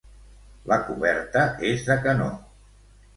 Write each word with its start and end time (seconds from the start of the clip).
La 0.71 0.77
coberta 0.87 1.43
és 1.73 1.83
de 1.91 1.99
canó. 2.07 2.31